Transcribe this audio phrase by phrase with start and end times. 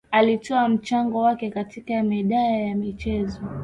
[0.11, 3.41] Alitoa mchango wake katika medani ya mchezo